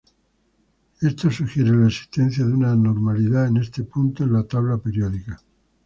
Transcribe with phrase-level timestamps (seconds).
[0.99, 5.39] Esto sugiere la existencia de una anormalidad en este punto en la tabla periódica.